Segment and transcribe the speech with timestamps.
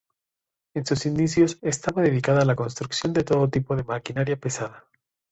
[0.73, 4.85] En sus inicios estaba dedicada a la construcción de todo tipo de maquinaría pesada.